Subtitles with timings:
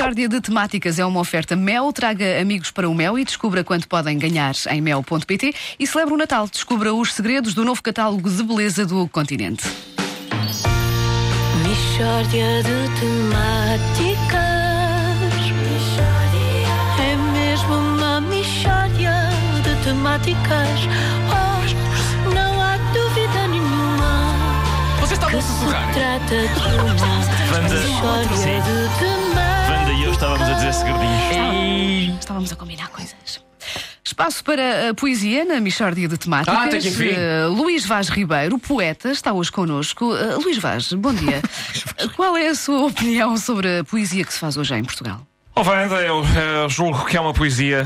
[0.00, 1.92] Michórdia de Temáticas é uma oferta Mel.
[1.92, 6.16] Traga amigos para o Mel e descubra quanto podem ganhar em mel.pt e celebra o
[6.16, 6.48] Natal.
[6.48, 9.62] Descubra os segredos do novo catálogo de beleza do continente.
[11.68, 14.40] Michórdia de temáticas.
[16.98, 19.12] É mesmo uma michórdia
[19.62, 20.80] de temáticas.
[21.28, 24.34] Oh, não há dúvida nenhuma
[24.98, 26.70] Vocês estavam que se trata de
[27.50, 29.49] uma michórdia de temáticas.
[30.10, 32.18] Estávamos a dizer segredinhos.
[32.18, 33.42] Estávamos a combinar coisas.
[34.04, 36.54] Espaço para a poesia na Michórdia de Temáticas.
[36.58, 37.10] Ah, até que enfim.
[37.10, 40.14] Eh, Luís Vaz Ribeiro, poeta, está hoje connosco.
[40.16, 41.40] Eh, Luís Vaz, bom dia.
[42.16, 45.26] Qual é a sua opinião sobre a poesia que se faz hoje em Portugal?
[45.54, 47.84] Oh, Wanda, eu eh, julgo que é uma poesia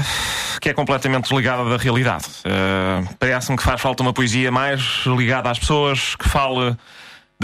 [0.61, 2.25] que é completamente desligada da realidade.
[2.45, 6.77] Eh, Parece-me que faz falta uma poesia mais ligada às pessoas, que fale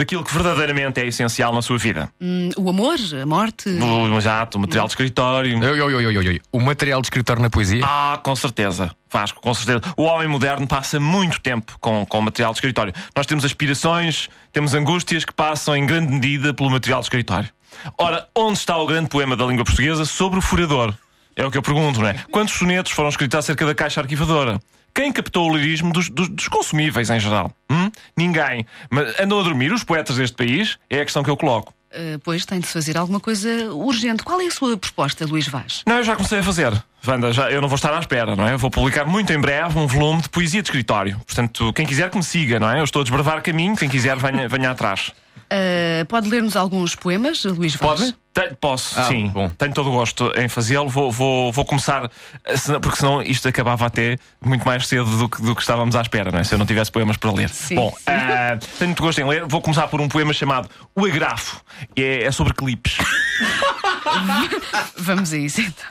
[0.00, 2.10] daquilo que verdadeiramente é essencial na sua vida.
[2.18, 3.68] Hum, o amor, a morte.
[3.68, 5.60] O exato, o material de escritório.
[5.60, 6.40] Oi, oi, oi, oi, oi.
[6.50, 7.82] O material de escritório na poesia?
[7.84, 8.90] Ah, com certeza.
[9.12, 9.92] Vasco, com certeza.
[9.98, 12.94] O homem moderno passa muito tempo com, com material de escritório.
[13.14, 17.50] Nós temos aspirações, temos angústias que passam em grande medida pelo material de escritório.
[17.98, 20.94] Ora, onde está o grande poema da língua portuguesa sobre o furador?
[21.36, 22.14] É o que eu pergunto, não é?
[22.30, 24.58] Quantos sonetos foram escritos acerca da caixa arquivadora?
[24.94, 27.52] Quem captou o lirismo dos, dos- dos consumíveis em geral?
[27.70, 27.90] Hum?
[28.16, 28.66] Ninguém.
[28.90, 30.78] Mas andam a dormir os poetas deste país?
[30.88, 31.72] É a questão que eu coloco.
[31.92, 34.22] Eh, pois tem de se fazer alguma coisa urgente.
[34.22, 35.82] Qual é a sua proposta, Luís Vaz?
[35.86, 36.72] Não, eu já comecei a fazer.
[37.06, 38.52] Wanda, já, eu não vou estar à espera, não é?
[38.52, 41.18] Eu vou publicar muito em breve um volume de poesia de escritório.
[41.26, 42.78] Portanto, quem quiser que me siga, não é?
[42.80, 45.10] Eu estou a desbravar caminho, quem quiser venha, venha atrás.
[45.52, 47.98] Eh, pode ler-nos alguns poemas, Luís Vaz?
[48.00, 48.14] Pode?
[48.32, 49.26] Tenho- posso, Ah, sim.
[49.26, 49.48] bom.
[49.48, 50.88] Tenho todo o gosto em fazê-lo.
[50.88, 52.08] Vou, vou, vou começar,
[52.44, 56.00] eh, porque senão isto acabava até muito mais cedo do que, do que estávamos à
[56.02, 56.44] espera, não é?
[56.44, 57.48] Se eu não tivesse poemas para ler.
[57.48, 58.04] Sim, Bom, sim.
[58.06, 59.44] ah, tenho muito gosto em ler.
[59.46, 61.60] Vou começar por um poema chamado O Agrafo.
[61.96, 62.98] É, é sobre clipes.
[64.96, 65.90] Vamos a isso então.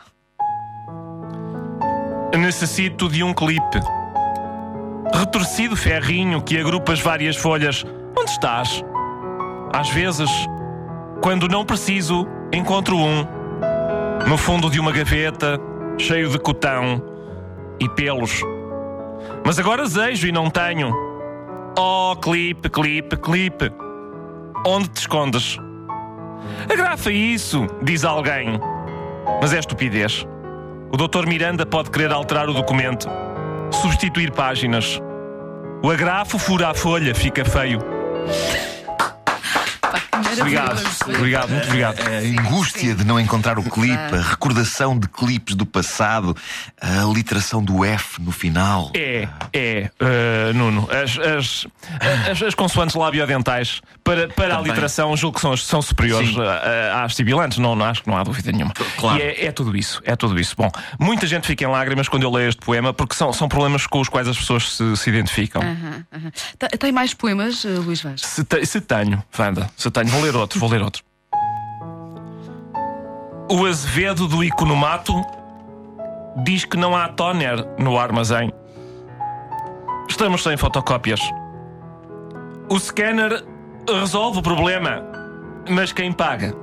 [2.40, 3.80] Necessito de um clipe.
[5.14, 7.84] Retorcido ferrinho que agrupa as várias folhas.
[8.18, 8.82] Onde estás?
[9.74, 10.30] Às vezes,
[11.22, 13.26] quando não preciso, encontro um.
[14.28, 15.60] No fundo de uma gaveta,
[15.98, 17.02] cheio de cotão
[17.80, 18.42] e pelos.
[19.46, 20.94] Mas agora desejo e não tenho.
[21.78, 23.72] Oh, clipe, clipe, clipe.
[24.66, 25.58] Onde te escondes?
[26.72, 28.60] Agrafa isso, diz alguém.
[29.42, 30.26] Mas é estupidez.
[30.92, 31.28] O Dr.
[31.28, 33.08] Miranda pode querer alterar o documento,
[33.72, 35.00] substituir páginas.
[35.84, 37.80] O agrafo fura a folha, fica feio.
[40.42, 40.82] Obrigado,
[41.18, 42.00] obrigado, muito obrigado.
[42.02, 46.36] A angústia de não encontrar o clipe, a recordação de clipes do passado,
[46.82, 48.92] a literação do F no final.
[48.94, 51.68] É, é, eh, Nuno, as, as,
[52.32, 56.42] as, as consoantes labiodentais para, para a literação julgo que são, são superiores Sim.
[56.42, 58.74] eh, às sibilantes, não, não acho que não há dúvida nenhuma.
[58.98, 59.20] Claro.
[59.20, 60.56] E é, é tudo isso, é tudo isso.
[60.58, 60.70] Bom,
[61.00, 64.00] muita gente fica em lágrimas quando eu leio este poema porque são, são problemas com
[64.00, 65.62] os quais as pessoas se, se identificam.
[65.62, 66.32] Aham, aham.
[66.58, 68.22] Te- Tem mais poemas, eh, Luís Vaz?
[68.22, 71.04] Se, te- se tenho, Wanda, se tenho, vou ler outro, vou ler outro.
[73.52, 75.14] O Azevedo do Economato
[76.44, 78.54] diz que não há toner no armazém.
[80.08, 81.20] Estamos sem fotocópias.
[82.70, 83.44] O scanner
[83.88, 85.04] resolve o problema,
[85.68, 86.54] mas quem paga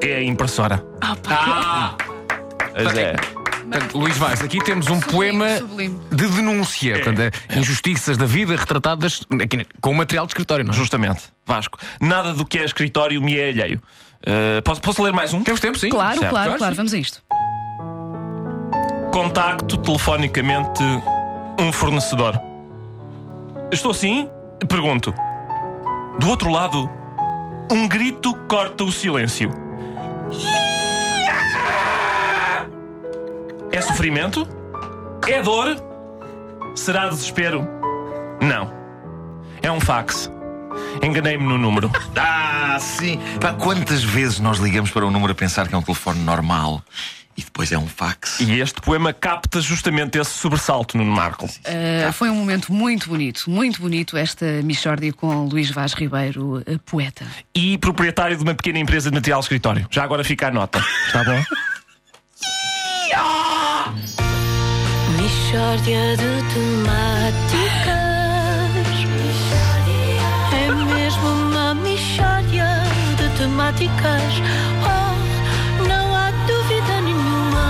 [0.00, 0.84] é a impressora.
[1.00, 1.96] Ah,
[2.74, 3.14] Mas é.
[3.72, 5.98] Portanto, Luís Vaz, aqui temos um poema sublime.
[6.10, 6.94] de denúncia.
[6.94, 10.76] Portanto, é injustiças da vida retratadas aqui, com material de escritório, não é?
[10.76, 11.78] Justamente, Vasco.
[11.98, 13.80] Nada do que é escritório me é alheio.
[14.22, 15.42] Uh, posso, posso ler mais um?
[15.42, 15.88] Temos tempo, sim.
[15.88, 16.30] Claro, Certo.
[16.30, 16.74] claro, Claro.
[16.74, 17.22] Vamos a isto.
[19.10, 20.82] Contacto telefonicamente
[21.58, 22.38] um fornecedor.
[23.72, 24.28] Estou sim?
[24.68, 25.14] Pergunto.
[26.18, 26.90] Do outro lado,
[27.70, 29.50] um grito corta o silêncio.
[33.72, 34.46] É sofrimento?
[35.28, 35.76] É dor?
[36.74, 37.66] Será desespero?
[38.40, 38.72] Não.
[39.62, 40.30] É um fax.
[41.02, 41.90] Enganei-me no número.
[42.74, 43.20] Ah, sim!
[43.38, 46.82] Pá, quantas vezes nós ligamos para um número a pensar que é um telefone normal
[47.36, 48.40] e depois é um fax?
[48.40, 51.44] E este poema capta justamente esse sobressalto, Nuno Marco.
[51.44, 56.78] Uh, foi um momento muito bonito, muito bonito esta Michórdia com Luís Vaz Ribeiro, eh,
[56.86, 57.26] poeta.
[57.54, 59.86] e proprietário de uma pequena empresa de material de escritório.
[59.90, 60.82] Já agora fica a nota.
[61.08, 61.44] Está bom?
[65.32, 66.92] Michórdia de temáticas.
[70.52, 72.66] É mesmo uma michórdia
[73.16, 74.34] de temáticas.
[74.84, 77.66] Oh, não há dúvida nenhuma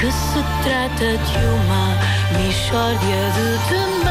[0.00, 1.84] que se trata de uma
[2.42, 4.08] michórdia de temáticas.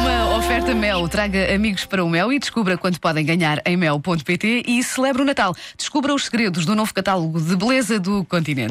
[0.00, 1.06] Uma oferta Mel.
[1.06, 5.24] Traga amigos para o Mel e descubra quanto podem ganhar em mel.pt e celebre o
[5.24, 5.54] Natal.
[5.76, 8.70] Descubra os segredos do novo catálogo de beleza do continente.